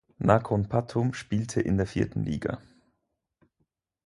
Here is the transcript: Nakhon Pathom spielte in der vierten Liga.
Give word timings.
Nakhon 0.17 0.67
Pathom 0.67 1.13
spielte 1.13 1.61
in 1.61 1.77
der 1.77 1.85
vierten 1.85 2.23
Liga. 2.23 2.57